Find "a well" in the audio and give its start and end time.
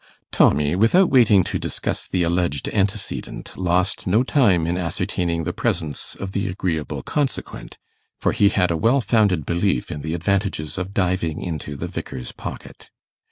8.71-8.99